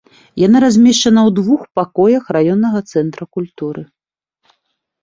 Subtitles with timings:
[0.43, 3.81] Яна размешчана ў двух пакоях раённага цэнтра культуры.